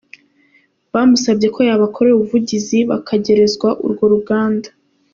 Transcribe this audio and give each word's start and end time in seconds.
Bamusabye 0.93 1.47
ko 1.55 1.59
yabakorera 1.69 2.15
ubuvugizi 2.15 2.77
bakegerezwa 2.89 3.69
urwo 3.85 4.05
ruganda. 4.13 4.69